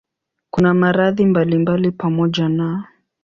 Kuna 0.49 0.73
maradhi 0.73 1.25
mbalimbali 1.25 1.91
pamoja 1.91 2.49
na 2.49 2.87